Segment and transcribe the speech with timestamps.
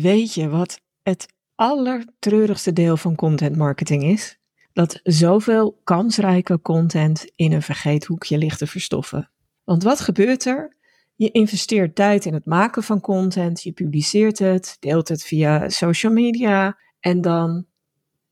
[0.00, 4.38] Weet je wat het allertreurigste deel van content marketing is?
[4.72, 9.30] Dat zoveel kansrijke content in een vergeethoekje ligt te verstoffen.
[9.64, 10.76] Want wat gebeurt er?
[11.14, 16.12] Je investeert tijd in het maken van content, je publiceert het, deelt het via social
[16.12, 17.66] media en dan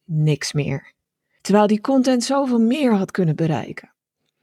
[0.04, 0.92] niks meer.
[1.40, 3.94] Terwijl die content zoveel meer had kunnen bereiken.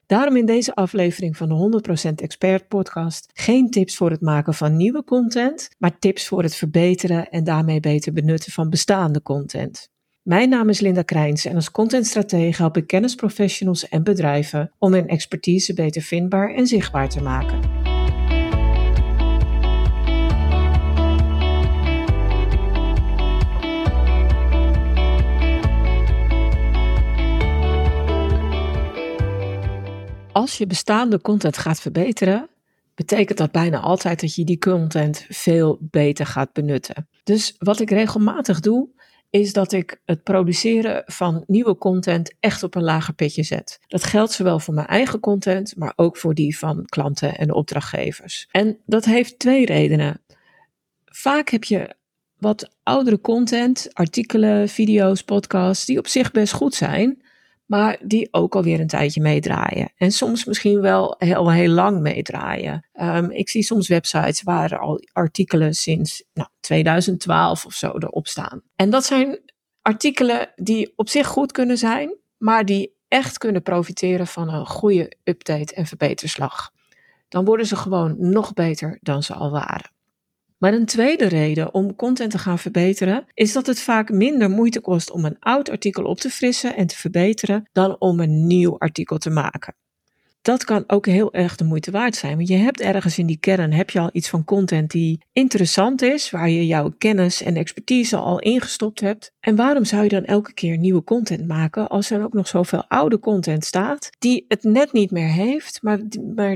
[0.06, 4.78] Daarom in deze aflevering van de 100% Expert Podcast geen tips voor het maken van
[4.78, 9.92] nieuwe content, maar tips voor het verbeteren en daarmee beter benutten van bestaande content.
[10.24, 15.08] Mijn naam is Linda Krijns en als contentstratege help ik kennisprofessionals en bedrijven om hun
[15.08, 17.83] expertise beter vindbaar en zichtbaar te maken.
[30.34, 32.50] Als je bestaande content gaat verbeteren,
[32.96, 37.08] betekent dat bijna altijd dat je die content veel beter gaat benutten.
[37.24, 38.90] Dus wat ik regelmatig doe,
[39.30, 43.80] is dat ik het produceren van nieuwe content echt op een lager pitje zet.
[43.88, 48.48] Dat geldt zowel voor mijn eigen content, maar ook voor die van klanten en opdrachtgevers.
[48.52, 50.22] En dat heeft twee redenen.
[51.06, 51.96] Vaak heb je
[52.38, 57.23] wat oudere content, artikelen, video's, podcasts, die op zich best goed zijn,
[57.66, 59.92] maar die ook alweer een tijdje meedraaien.
[59.98, 62.88] En soms misschien wel heel, heel lang meedraaien.
[63.02, 68.62] Um, ik zie soms websites waar al artikelen sinds nou, 2012 of zo erop staan.
[68.76, 69.40] En dat zijn
[69.82, 75.14] artikelen die op zich goed kunnen zijn, maar die echt kunnen profiteren van een goede
[75.24, 76.72] update en verbeterslag.
[77.28, 79.92] Dan worden ze gewoon nog beter dan ze al waren.
[80.64, 84.82] Maar een tweede reden om content te gaan verbeteren is dat het vaak minder moeite
[84.82, 88.80] kost om een oud artikel op te frissen en te verbeteren dan om een nieuw
[88.80, 89.76] artikel te maken
[90.44, 92.36] dat kan ook heel erg de moeite waard zijn.
[92.36, 96.02] Want je hebt ergens in die kern heb je al iets van content die interessant
[96.02, 99.32] is, waar je jouw kennis en expertise al ingestopt hebt.
[99.40, 102.86] En waarom zou je dan elke keer nieuwe content maken als er ook nog zoveel
[102.88, 106.00] oude content staat, die het net niet meer heeft, maar,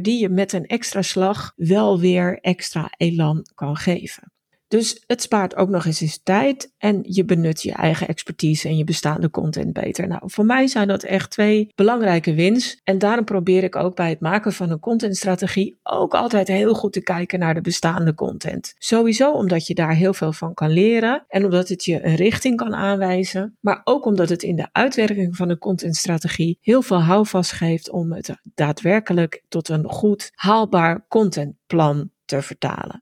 [0.02, 4.32] die je met een extra slag wel weer extra elan kan geven.
[4.68, 8.78] Dus het spaart ook nog eens, eens tijd en je benut je eigen expertise en
[8.78, 10.08] je bestaande content beter.
[10.08, 12.82] Nou, voor mij zijn dat echt twee belangrijke wins.
[12.84, 16.94] En daarom probeer ik ook bij het maken van een contentstrategie ook altijd heel goed
[16.94, 18.74] te kijken naar de bestaande content.
[18.78, 22.56] Sowieso omdat je daar heel veel van kan leren en omdat het je een richting
[22.58, 27.52] kan aanwijzen, maar ook omdat het in de uitwerking van een contentstrategie heel veel houvast
[27.52, 33.02] geeft om het daadwerkelijk tot een goed haalbaar contentplan te vertalen.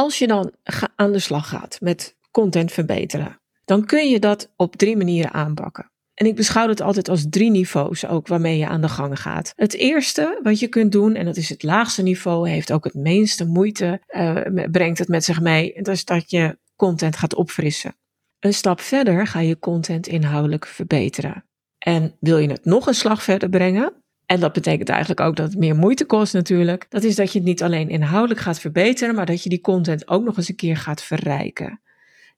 [0.00, 0.52] Als je dan
[0.96, 5.90] aan de slag gaat met content verbeteren, dan kun je dat op drie manieren aanpakken.
[6.14, 9.52] En ik beschouw het altijd als drie niveaus ook waarmee je aan de gang gaat.
[9.56, 12.94] Het eerste wat je kunt doen, en dat is het laagste niveau, heeft ook het
[12.94, 17.96] minste moeite, uh, brengt het met zich mee, dat is dat je content gaat opfrissen.
[18.38, 21.44] Een stap verder ga je content inhoudelijk verbeteren.
[21.78, 25.48] En wil je het nog een slag verder brengen, en dat betekent eigenlijk ook dat
[25.48, 26.86] het meer moeite kost natuurlijk.
[26.88, 30.08] Dat is dat je het niet alleen inhoudelijk gaat verbeteren, maar dat je die content
[30.08, 31.80] ook nog eens een keer gaat verrijken.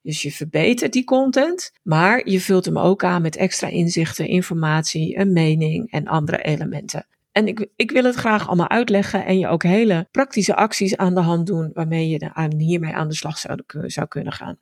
[0.03, 5.19] Dus je verbetert die content, maar je vult hem ook aan met extra inzichten, informatie,
[5.19, 7.07] een mening en andere elementen.
[7.33, 11.15] En ik, ik wil het graag allemaal uitleggen en je ook hele praktische acties aan
[11.15, 14.59] de hand doen waarmee je hiermee aan de slag zou, zou kunnen gaan.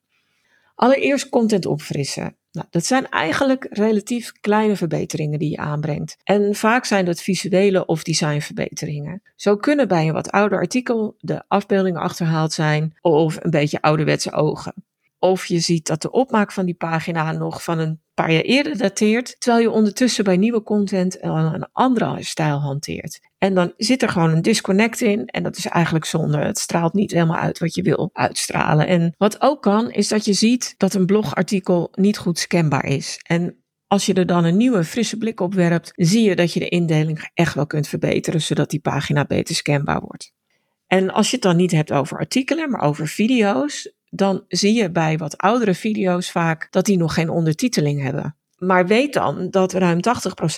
[0.75, 2.37] Allereerst content opfrissen.
[2.53, 6.17] Nou, dat zijn eigenlijk relatief kleine verbeteringen die je aanbrengt.
[6.25, 9.23] En vaak zijn dat visuele of designverbeteringen.
[9.37, 14.33] Zo kunnen bij een wat ouder artikel de afbeeldingen achterhaald zijn of een beetje ouderwetse
[14.33, 14.75] ogen.
[15.23, 18.79] Of je ziet dat de opmaak van die pagina nog van een paar jaar eerder
[18.79, 23.21] dateert, terwijl je ondertussen bij nieuwe content een andere stijl hanteert.
[23.39, 26.39] En dan zit er gewoon een disconnect in en dat is eigenlijk zonde.
[26.39, 28.87] Het straalt niet helemaal uit wat je wil uitstralen.
[28.87, 33.21] En wat ook kan, is dat je ziet dat een blogartikel niet goed scanbaar is.
[33.27, 36.61] En als je er dan een nieuwe, frisse blik op werpt, zie je dat je
[36.61, 40.33] de indeling echt wel kunt verbeteren, zodat die pagina beter scanbaar wordt.
[40.87, 44.91] En als je het dan niet hebt over artikelen, maar over video's, dan zie je
[44.91, 48.35] bij wat oudere video's vaak dat die nog geen ondertiteling hebben.
[48.59, 50.03] Maar weet dan dat ruim 80%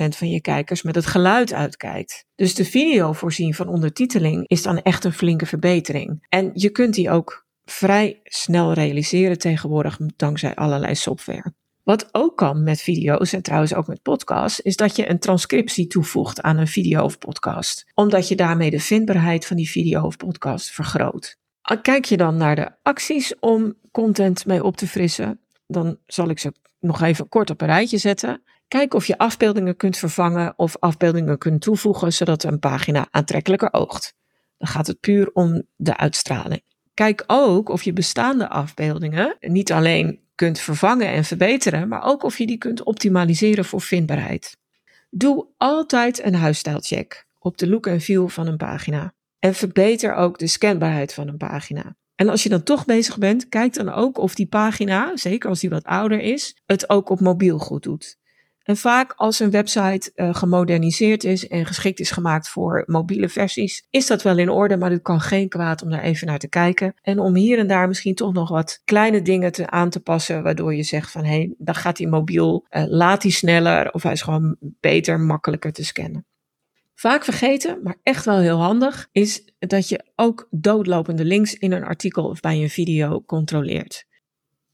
[0.09, 2.27] van je kijkers met het geluid uitkijkt.
[2.35, 6.27] Dus de video voorzien van ondertiteling is dan echt een flinke verbetering.
[6.29, 11.53] En je kunt die ook vrij snel realiseren tegenwoordig dankzij allerlei software.
[11.83, 15.87] Wat ook kan met video's en trouwens ook met podcasts, is dat je een transcriptie
[15.87, 17.85] toevoegt aan een video of podcast.
[17.95, 21.41] Omdat je daarmee de vindbaarheid van die video of podcast vergroot.
[21.83, 26.39] Kijk je dan naar de acties om content mee op te frissen, dan zal ik
[26.39, 28.43] ze nog even kort op een rijtje zetten.
[28.69, 34.15] Kijk of je afbeeldingen kunt vervangen of afbeeldingen kunt toevoegen zodat een pagina aantrekkelijker oogt.
[34.59, 36.63] Dan gaat het puur om de uitstraling.
[36.95, 42.39] Kijk ook of je bestaande afbeeldingen niet alleen kunt vervangen en verbeteren, maar ook of
[42.39, 44.57] je die kunt optimaliseren voor vindbaarheid.
[45.11, 49.15] Doe altijd een huisstijlcheck op de look en feel van een pagina.
[49.43, 51.97] En verbeter ook de scanbaarheid van een pagina.
[52.15, 55.61] En als je dan toch bezig bent, kijk dan ook of die pagina, zeker als
[55.61, 58.19] die wat ouder is, het ook op mobiel goed doet.
[58.63, 63.87] En vaak als een website uh, gemoderniseerd is en geschikt is gemaakt voor mobiele versies,
[63.91, 66.49] is dat wel in orde, maar het kan geen kwaad om daar even naar te
[66.49, 66.95] kijken.
[67.03, 70.43] En om hier en daar misschien toch nog wat kleine dingen te aan te passen,
[70.43, 74.03] waardoor je zegt van hé, hey, dan gaat die mobiel, uh, laat die sneller of
[74.03, 76.27] hij is gewoon beter, makkelijker te scannen.
[77.03, 81.85] Vaak vergeten, maar echt wel heel handig, is dat je ook doodlopende links in een
[81.85, 84.05] artikel of bij een video controleert.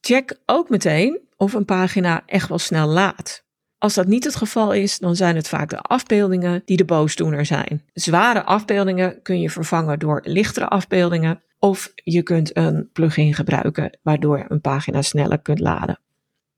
[0.01, 3.45] Check ook meteen of een pagina echt wel snel laat.
[3.79, 7.47] Als dat niet het geval is, dan zijn het vaak de afbeeldingen die de boosdoener
[7.47, 7.85] zijn.
[7.93, 14.45] Zware afbeeldingen kun je vervangen door lichtere afbeeldingen of je kunt een plugin gebruiken waardoor
[14.49, 16.01] een pagina sneller kunt laden.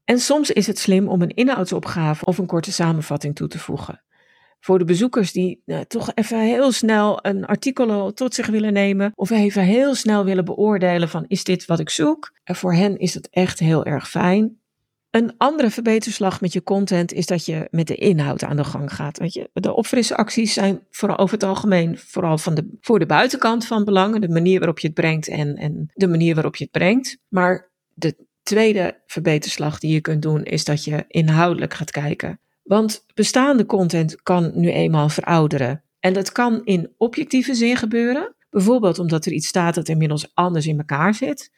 [0.05, 4.03] En soms is het slim om een inhoudsopgave of een korte samenvatting toe te voegen.
[4.61, 9.13] Voor de bezoekers die nou, toch even heel snel een artikel tot zich willen nemen
[9.15, 12.33] of even heel snel willen beoordelen van is dit wat ik zoek.
[12.45, 14.61] En voor hen is het echt heel erg fijn
[15.11, 18.95] een andere verbeterslag met je content is dat je met de inhoud aan de gang
[18.95, 19.19] gaat.
[19.19, 23.67] Weet je, de opfrisacties zijn vooral over het algemeen vooral van de, voor de buitenkant
[23.67, 24.21] van belang.
[24.21, 27.19] De manier waarop je het brengt en, en de manier waarop je het brengt.
[27.29, 32.41] Maar de tweede verbeterslag die je kunt doen is dat je inhoudelijk gaat kijken.
[32.63, 35.85] Want bestaande content kan nu eenmaal verouderen.
[36.01, 38.35] En dat kan in objectieve zin gebeuren.
[38.51, 41.51] Bijvoorbeeld omdat er iets staat dat inmiddels anders in elkaar zit.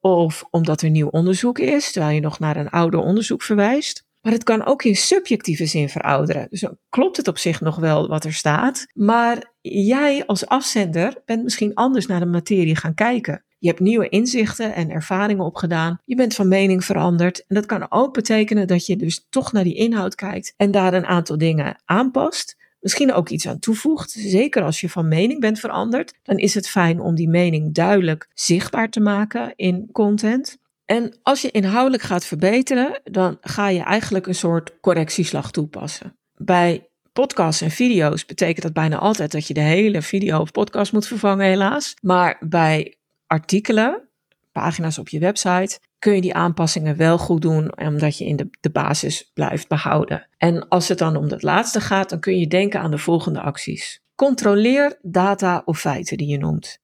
[0.00, 4.06] Of omdat er nieuw onderzoek is, terwijl je nog naar een ouder onderzoek verwijst.
[4.20, 6.46] Maar het kan ook in subjectieve zin verouderen.
[6.50, 8.86] Dus dan klopt het op zich nog wel wat er staat.
[8.94, 13.44] Maar jij als afzender bent misschien anders naar de materie gaan kijken.
[13.58, 15.98] Je hebt nieuwe inzichten en ervaringen opgedaan.
[16.04, 17.44] Je bent van mening veranderd.
[17.46, 20.94] En dat kan ook betekenen dat je dus toch naar die inhoud kijkt en daar
[20.94, 24.10] een aantal dingen aanpast misschien ook iets aan toevoegt.
[24.10, 28.28] Zeker als je van mening bent veranderd, dan is het fijn om die mening duidelijk
[28.34, 30.58] zichtbaar te maken in content.
[30.84, 36.16] En als je inhoudelijk gaat verbeteren, dan ga je eigenlijk een soort correctieslag toepassen.
[36.36, 40.92] Bij podcasts en video's betekent dat bijna altijd dat je de hele video of podcast
[40.92, 41.94] moet vervangen, helaas.
[42.00, 42.97] Maar bij
[43.28, 44.08] artikelen,
[44.52, 48.50] pagina's op je website, kun je die aanpassingen wel goed doen, omdat je in de,
[48.60, 50.28] de basis blijft behouden.
[50.36, 53.40] En als het dan om het laatste gaat, dan kun je denken aan de volgende
[53.40, 54.02] acties.
[54.14, 56.78] Controleer data of feiten die je noemt.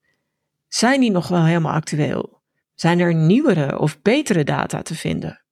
[0.68, 2.40] Zijn die nog wel helemaal actueel?
[2.74, 5.44] Zijn er nieuwere of betere data te vinden?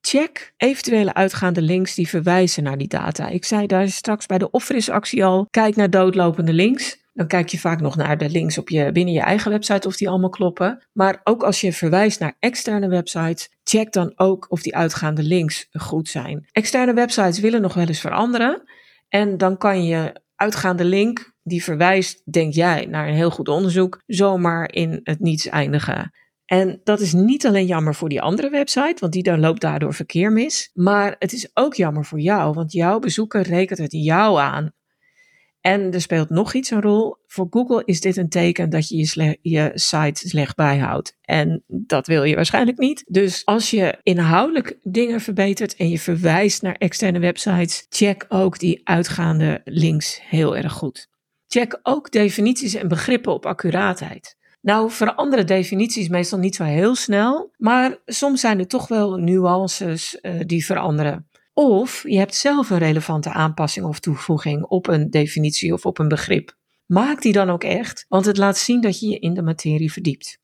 [0.00, 3.28] Check eventuele uitgaande links die verwijzen naar die data.
[3.28, 7.03] Ik zei daar straks bij de offrisactie al: kijk naar doodlopende links.
[7.14, 9.96] Dan kijk je vaak nog naar de links op je, binnen je eigen website of
[9.96, 10.86] die allemaal kloppen.
[10.92, 15.68] Maar ook als je verwijst naar externe websites, check dan ook of die uitgaande links
[15.72, 16.46] goed zijn.
[16.52, 18.62] Externe websites willen nog wel eens veranderen.
[19.08, 24.02] En dan kan je uitgaande link, die verwijst, denk jij, naar een heel goed onderzoek,
[24.06, 26.12] zomaar in het niets eindigen.
[26.44, 29.94] En dat is niet alleen jammer voor die andere website, want die dan loopt daardoor
[29.94, 30.70] verkeer mis.
[30.72, 34.72] Maar het is ook jammer voor jou, want jouw bezoeker rekent het jou aan.
[35.66, 37.16] En er speelt nog iets een rol.
[37.26, 41.16] Voor Google is dit een teken dat je je, je site slecht bijhoudt.
[41.20, 43.04] En dat wil je waarschijnlijk niet.
[43.06, 48.80] Dus als je inhoudelijk dingen verbetert en je verwijst naar externe websites, check ook die
[48.84, 51.08] uitgaande links heel erg goed.
[51.46, 54.36] Check ook definities en begrippen op accuraatheid.
[54.60, 60.18] Nou veranderen definities meestal niet zo heel snel, maar soms zijn er toch wel nuances
[60.22, 61.28] uh, die veranderen.
[61.54, 66.08] Of je hebt zelf een relevante aanpassing of toevoeging op een definitie of op een
[66.08, 66.56] begrip.
[66.86, 69.92] Maak die dan ook echt, want het laat zien dat je je in de materie
[69.92, 70.38] verdiept.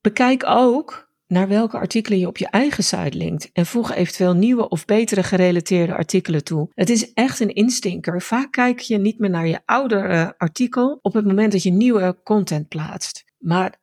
[0.00, 4.68] Bekijk ook naar welke artikelen je op je eigen site linkt en voeg eventueel nieuwe
[4.68, 6.70] of betere gerelateerde artikelen toe.
[6.74, 8.22] Het is echt een instinker.
[8.22, 12.20] Vaak kijk je niet meer naar je oudere artikel op het moment dat je nieuwe
[12.24, 13.24] content plaatst.
[13.38, 13.80] Maar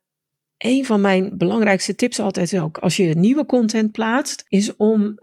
[0.58, 5.18] een van mijn belangrijkste tips altijd ook, als je nieuwe content plaatst, is om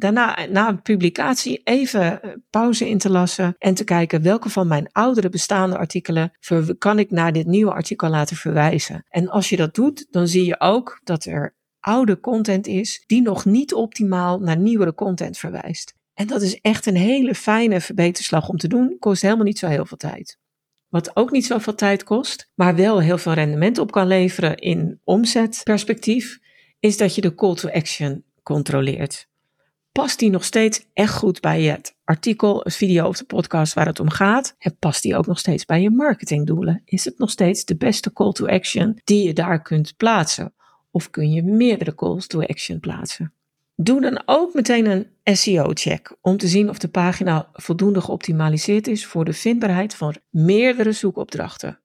[0.00, 4.66] daarna, na een publicatie, even eh, pauze in te lassen en te kijken welke van
[4.66, 6.32] mijn oudere bestaande artikelen
[6.78, 9.04] kan ik naar dit nieuwe artikel laten verwijzen.
[9.08, 13.22] En als je dat doet, dan zie je ook dat er oude content is die
[13.22, 15.94] nog niet optimaal naar nieuwere content verwijst.
[16.14, 19.66] En dat is echt een hele fijne verbeterslag om te doen, kost helemaal niet zo
[19.66, 20.38] heel veel tijd.
[20.88, 25.00] Wat ook niet zoveel tijd kost, maar wel heel veel rendement op kan leveren in
[25.04, 26.38] omzetperspectief,
[26.78, 29.29] is dat je de call to action controleert.
[29.92, 33.86] Past die nog steeds echt goed bij het artikel, het video of de podcast waar
[33.86, 34.54] het om gaat?
[34.58, 36.82] En past die ook nog steeds bij je marketingdoelen?
[36.84, 40.54] Is het nog steeds de beste call to action die je daar kunt plaatsen?
[40.90, 43.32] Of kun je meerdere calls to action plaatsen?
[43.76, 49.06] Doe dan ook meteen een SEO-check om te zien of de pagina voldoende geoptimaliseerd is
[49.06, 51.78] voor de vindbaarheid van meerdere zoekopdrachten.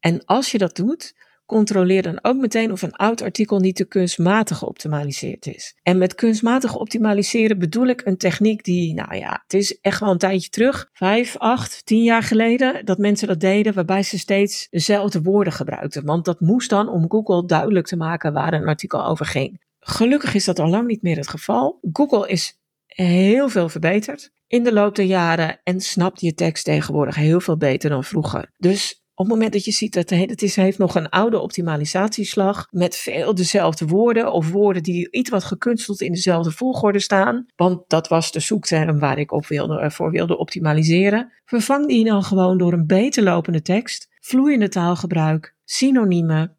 [0.00, 1.14] En als je dat doet,
[1.46, 5.76] controleer dan ook meteen of een oud artikel niet te kunstmatig geoptimaliseerd is.
[5.82, 10.10] En met kunstmatig optimaliseren bedoel ik een techniek die, nou ja, het is echt wel
[10.10, 14.66] een tijdje terug, vijf, acht, tien jaar geleden, dat mensen dat deden, waarbij ze steeds
[14.70, 16.04] dezelfde woorden gebruikten.
[16.04, 19.64] Want dat moest dan om Google duidelijk te maken waar een artikel over ging.
[19.80, 21.78] Gelukkig is dat al lang niet meer het geval.
[21.92, 27.14] Google is heel veel verbeterd in de loop der jaren en snapt je tekst tegenwoordig
[27.14, 28.52] heel veel beter dan vroeger.
[28.56, 32.66] Dus op het moment dat je ziet dat het is, heeft nog een oude optimalisatieslag
[32.70, 37.82] met veel dezelfde woorden of woorden die iets wat gekunsteld in dezelfde volgorde staan, want
[37.88, 42.22] dat was de zoekterm waar ik op wilde, eh, voor wilde optimaliseren, vervang die dan
[42.22, 46.56] gewoon door een beter lopende tekst, vloeiende taalgebruik, synoniemen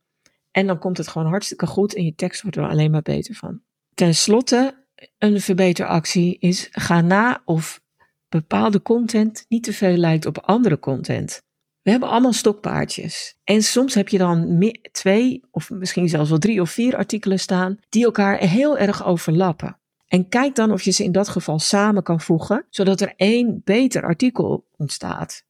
[0.52, 3.36] en dan komt het gewoon hartstikke goed en je tekst wordt er alleen maar beter
[3.36, 3.62] van.
[3.94, 4.86] Ten slotte,
[5.18, 7.82] een verbeteractie is ga na of
[8.30, 11.46] bepaalde content niet te veel lijkt op andere content.
[11.88, 13.38] We hebben allemaal stokpaardjes.
[13.44, 17.79] En soms heb je dan twee of misschien zelfs wel drie of vier artikelen staan
[17.89, 19.77] die elkaar heel erg overlappen.
[20.08, 23.62] En kijk dan of je ze in dat geval samen kan voegen, zodat er één
[23.63, 25.44] beter artikel ontstaat.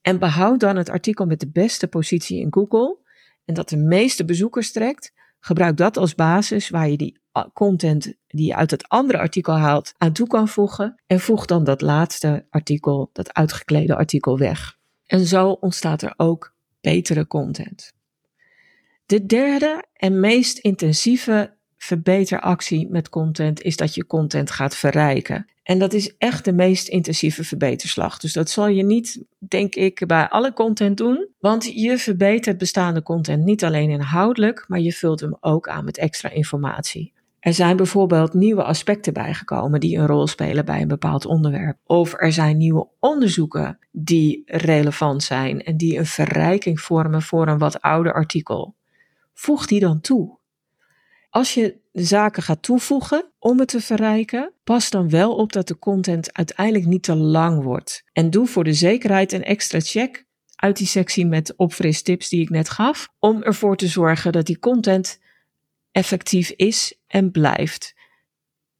[0.00, 2.98] En behoud dan het artikel met de beste positie in Google
[3.44, 5.12] en dat de meeste bezoekers trekt.
[5.40, 7.18] Gebruik dat als basis waar je die
[7.52, 11.02] content die je uit het andere artikel haalt aan toe kan voegen.
[11.06, 14.80] En voeg dan dat laatste artikel, dat uitgeklede artikel weg.
[15.12, 17.92] En zo ontstaat er ook betere content.
[19.06, 25.46] De derde en meest intensieve verbeteractie met content is dat je content gaat verrijken.
[25.62, 28.18] En dat is echt de meest intensieve verbeterslag.
[28.18, 31.28] Dus dat zal je niet, denk ik, bij alle content doen.
[31.38, 35.98] Want je verbetert bestaande content niet alleen inhoudelijk, maar je vult hem ook aan met
[35.98, 37.12] extra informatie.
[37.42, 41.78] Er zijn bijvoorbeeld nieuwe aspecten bijgekomen die een rol spelen bij een bepaald onderwerp.
[41.86, 47.58] Of er zijn nieuwe onderzoeken die relevant zijn en die een verrijking vormen voor een
[47.58, 48.74] wat ouder artikel.
[49.34, 50.38] Voeg die dan toe.
[51.30, 55.78] Als je zaken gaat toevoegen om het te verrijken, pas dan wel op dat de
[55.78, 58.04] content uiteindelijk niet te lang wordt.
[58.12, 62.50] En doe voor de zekerheid een extra check uit die sectie met opfristips die ik
[62.50, 65.20] net gaf, om ervoor te zorgen dat die content
[65.92, 67.94] effectief is en blijft.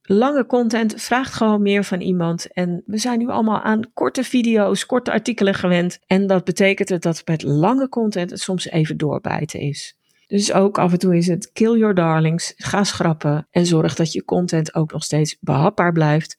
[0.02, 2.52] Lange content vraagt gewoon meer van iemand.
[2.52, 5.98] En we zijn nu allemaal aan korte video's, korte artikelen gewend.
[6.06, 9.96] En dat betekent dat met lange content het soms even doorbijten is.
[10.26, 14.12] Dus ook af en toe is het kill your darlings, ga schrappen en zorg dat
[14.12, 16.38] je content ook nog steeds behapbaar blijft,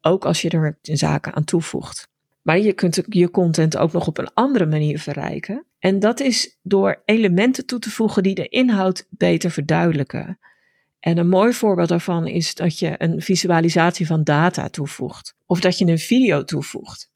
[0.00, 2.08] ook als je er zaken aan toevoegt.
[2.42, 5.64] Maar je kunt je content ook nog op een andere manier verrijken.
[5.78, 10.38] En dat is door elementen toe te voegen die de inhoud beter verduidelijken.
[11.04, 15.34] En een mooi voorbeeld daarvan is dat je een visualisatie van data toevoegt.
[15.46, 17.10] Of dat je een video toevoegt.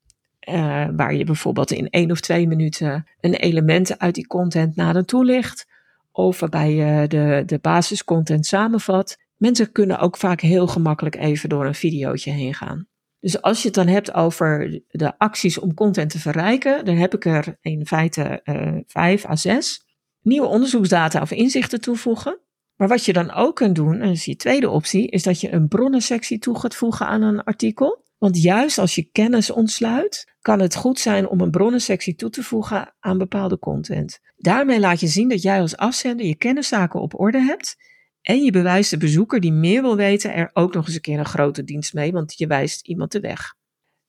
[0.48, 5.04] Uh, waar je bijvoorbeeld in één of twee minuten een element uit die content nader
[5.04, 5.66] toelicht.
[6.12, 9.16] Of waarbij je de, de basiscontent samenvat.
[9.36, 12.86] Mensen kunnen ook vaak heel gemakkelijk even door een videootje heen gaan.
[13.20, 17.14] Dus als je het dan hebt over de acties om content te verrijken, dan heb
[17.14, 19.84] ik er in feite uh, vijf à zes.
[20.22, 22.40] Nieuwe onderzoeksdata of inzichten toevoegen.
[22.78, 25.40] Maar wat je dan ook kunt doen, en dat is je tweede optie, is dat
[25.40, 28.04] je een bronnensectie toe gaat voegen aan een artikel.
[28.18, 32.42] Want juist als je kennis ontsluit, kan het goed zijn om een bronnensectie toe te
[32.42, 34.18] voegen aan bepaalde content.
[34.36, 37.76] Daarmee laat je zien dat jij als afzender je kenniszaken op orde hebt
[38.22, 41.18] en je bewijst de bezoeker die meer wil weten er ook nog eens een keer
[41.18, 43.54] een grote dienst mee, want je wijst iemand de weg.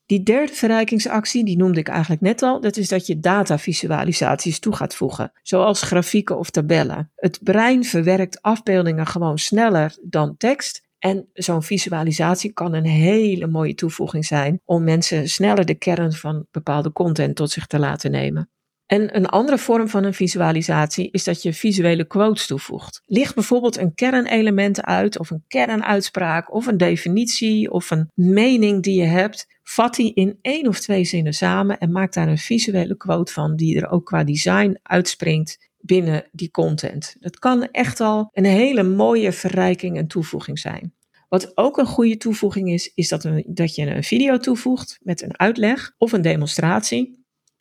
[0.09, 4.75] Die derde verrijkingsactie, die noemde ik eigenlijk net al, dat is dat je datavisualisaties toe
[4.75, 7.11] gaat voegen, zoals grafieken of tabellen.
[7.15, 10.87] Het brein verwerkt afbeeldingen gewoon sneller dan tekst.
[10.99, 16.45] En zo'n visualisatie kan een hele mooie toevoeging zijn om mensen sneller de kern van
[16.51, 18.49] bepaalde content tot zich te laten nemen.
[18.89, 23.01] En een andere vorm van een visualisatie is dat je visuele quotes toevoegt.
[23.05, 29.01] Ligt bijvoorbeeld een kernelement uit, of een kernuitspraak, of een definitie, of een mening die
[29.01, 29.48] je hebt.
[29.63, 33.55] Vat die in één of twee zinnen samen en maak daar een visuele quote van,
[33.55, 37.15] die er ook qua design uitspringt binnen die content.
[37.19, 40.93] Dat kan echt al een hele mooie verrijking en toevoeging zijn.
[41.27, 45.39] Wat ook een goede toevoeging is, is dat, dat je een video toevoegt met een
[45.39, 47.18] uitleg of een demonstratie.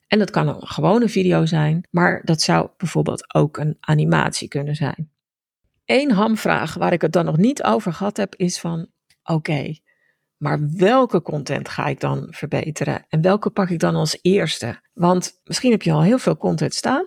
[0.09, 4.75] En dat kan een gewone video zijn, maar dat zou bijvoorbeeld ook een animatie kunnen
[4.75, 5.11] zijn.
[5.85, 8.89] Eén hamvraag waar ik het dan nog niet over gehad heb, is van
[9.23, 9.75] oké,
[10.37, 13.05] Maar welke content ga ik dan verbeteren?
[13.09, 14.81] En welke pak ik dan als eerste?
[14.95, 17.07] Want misschien heb je al heel veel content staan.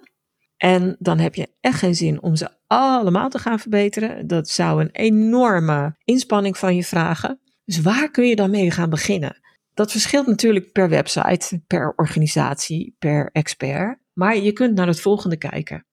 [0.57, 4.27] En dan heb je echt geen zin om ze allemaal te gaan verbeteren.
[4.27, 7.39] Dat zou een enorme inspanning van je vragen.
[7.65, 9.41] Dus waar kun je dan mee gaan beginnen?
[9.81, 13.99] Dat verschilt natuurlijk per website, per organisatie, per expert.
[14.13, 15.85] Maar je kunt naar het volgende kijken.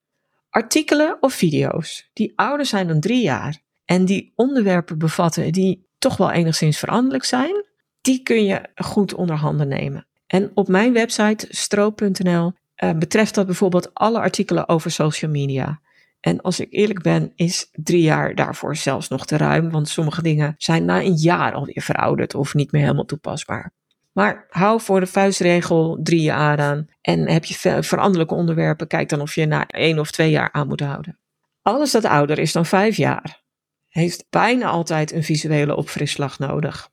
[0.51, 6.17] Artikelen of video's die ouder zijn dan drie jaar en die onderwerpen bevatten die toch
[6.17, 7.65] wel enigszins veranderlijk zijn,
[8.01, 10.07] die kun je goed onder handen nemen.
[10.27, 12.53] En op mijn website stroop.nl
[12.85, 15.81] uh, betreft dat bijvoorbeeld alle artikelen over social media.
[16.21, 20.23] En als ik eerlijk ben, is drie jaar daarvoor zelfs nog te ruim, want sommige
[20.23, 23.77] dingen zijn na een jaar alweer verouderd of niet meer helemaal toepasbaar.
[24.19, 29.21] Maar hou voor de vuistregel drie jaar aan en heb je veranderlijke onderwerpen, kijk dan
[29.21, 31.19] of je na één of twee jaar aan moet houden.
[31.63, 33.43] Alles dat ouder is dan vijf jaar,
[33.89, 36.91] heeft bijna altijd een visuele opfrisslag nodig.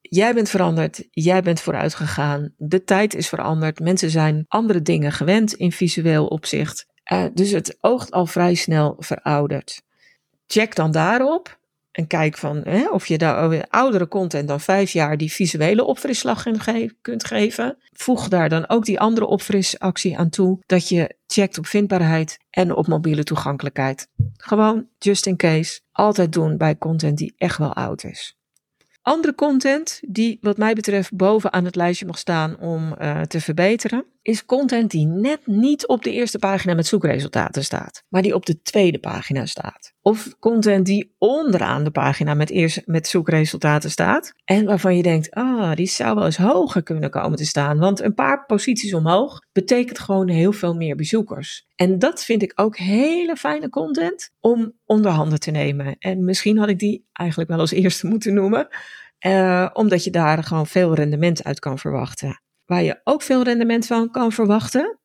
[0.00, 5.12] Jij bent veranderd, jij bent vooruit gegaan, de tijd is veranderd, mensen zijn andere dingen
[5.12, 6.86] gewend in visueel opzicht.
[7.12, 9.82] Uh, dus het oogt al vrij snel verouderd.
[10.46, 11.57] Check dan daarop
[11.98, 16.44] en kijk van hè, of je de oudere content dan vijf jaar die visuele opfrisslag
[17.02, 17.76] kunt geven.
[17.92, 22.74] Voeg daar dan ook die andere opfrisactie aan toe, dat je checkt op vindbaarheid en
[22.74, 24.08] op mobiele toegankelijkheid.
[24.36, 28.36] Gewoon just in case, altijd doen bij content die echt wel oud is.
[29.02, 34.04] Andere content die wat mij betreft bovenaan het lijstje mag staan om uh, te verbeteren,
[34.28, 38.46] is content die net niet op de eerste pagina met zoekresultaten staat, maar die op
[38.46, 39.94] de tweede pagina staat.
[40.02, 45.30] Of content die onderaan de pagina met, eerst, met zoekresultaten staat en waarvan je denkt,
[45.30, 49.38] ah, die zou wel eens hoger kunnen komen te staan, want een paar posities omhoog
[49.52, 51.66] betekent gewoon heel veel meer bezoekers.
[51.76, 55.96] En dat vind ik ook hele fijne content om onder handen te nemen.
[55.98, 58.68] En misschien had ik die eigenlijk wel als eerste moeten noemen.
[59.26, 62.40] Uh, omdat je daar gewoon veel rendement uit kan verwachten.
[62.68, 64.98] Waar je ook veel rendement van kan verwachten,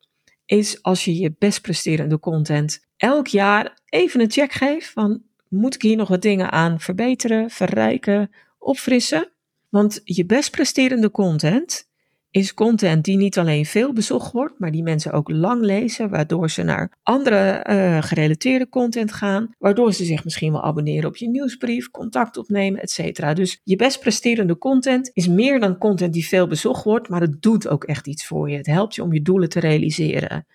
[0.45, 5.75] is als je je best presterende content elk jaar even een check geeft van moet
[5.75, 9.31] ik hier nog wat dingen aan verbeteren, verrijken, opfrissen?
[9.69, 11.89] Want je best presterende content
[12.33, 16.49] is content die niet alleen veel bezocht wordt, maar die mensen ook lang lezen, waardoor
[16.49, 21.29] ze naar andere uh, gerelateerde content gaan, waardoor ze zich misschien wel abonneren op je
[21.29, 23.35] nieuwsbrief, contact opnemen, etc.
[23.35, 27.41] Dus je best presterende content is meer dan content die veel bezocht wordt, maar het
[27.41, 28.57] doet ook echt iets voor je.
[28.57, 30.45] Het helpt je om je doelen te realiseren.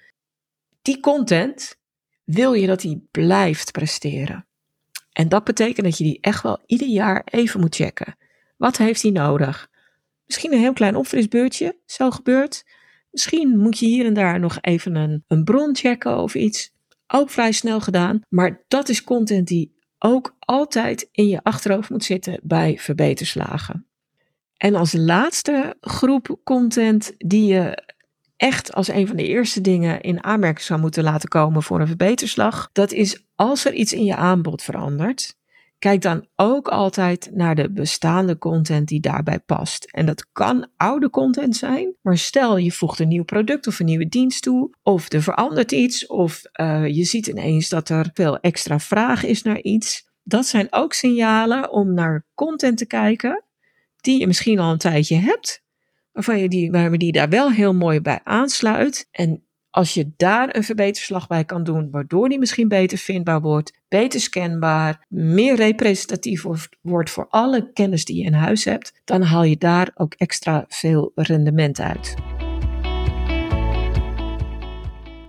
[0.82, 1.76] Die content
[2.24, 4.46] wil je dat die blijft presteren.
[5.12, 8.16] En dat betekent dat je die echt wel ieder jaar even moet checken.
[8.56, 9.68] Wat heeft hij nodig?
[10.28, 12.64] Misschien een heel klein opfrisbeurtje, zo gebeurt.
[13.10, 16.72] Misschien moet je hier en daar nog even een, een bron checken of iets.
[17.06, 18.20] Ook vrij snel gedaan.
[18.28, 23.86] Maar dat is content die ook altijd in je achterhoofd moet zitten bij verbeterslagen.
[24.56, 27.84] En als laatste groep content die je
[28.36, 31.86] echt als een van de eerste dingen in aanmerking zou moeten laten komen voor een
[31.86, 35.36] verbeterslag, dat is als er iets in je aanbod verandert,
[35.78, 39.84] Kijk dan ook altijd naar de bestaande content die daarbij past.
[39.84, 43.86] En dat kan oude content zijn, maar stel je voegt een nieuw product of een
[43.86, 48.38] nieuwe dienst toe, of er verandert iets, of uh, je ziet ineens dat er veel
[48.38, 50.08] extra vraag is naar iets.
[50.22, 53.44] Dat zijn ook signalen om naar content te kijken
[53.96, 55.62] die je misschien al een tijdje hebt,
[56.12, 59.08] waarvan je die, waar die daar wel heel mooi bij aansluit.
[59.10, 59.47] En
[59.78, 64.20] als je daar een verbeterslag bij kan doen, waardoor die misschien beter vindbaar wordt, beter
[64.20, 66.44] scanbaar, meer representatief
[66.80, 70.64] wordt voor alle kennis die je in huis hebt, dan haal je daar ook extra
[70.68, 72.14] veel rendement uit.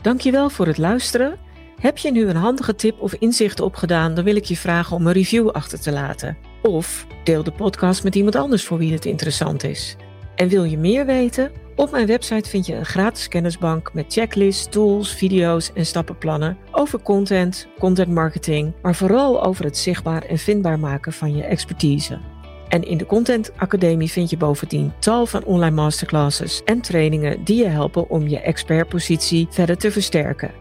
[0.01, 1.37] Dankjewel voor het luisteren.
[1.81, 5.07] Heb je nu een handige tip of inzicht opgedaan, dan wil ik je vragen om
[5.07, 6.37] een review achter te laten.
[6.61, 9.95] Of deel de podcast met iemand anders voor wie het interessant is.
[10.39, 11.51] En wil je meer weten?
[11.75, 17.01] Op mijn website vind je een gratis kennisbank met checklists, tools, video's en stappenplannen over
[17.01, 22.19] content, content marketing, maar vooral over het zichtbaar en vindbaar maken van je expertise.
[22.67, 27.57] En in de Content Academie vind je bovendien tal van online masterclasses en trainingen die
[27.57, 30.51] je helpen om je expertpositie verder te versterken.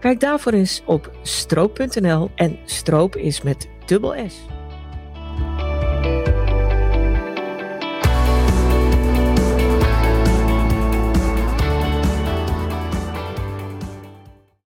[0.00, 4.34] Kijk daarvoor eens op stroop.nl en stroop is met dubbel S.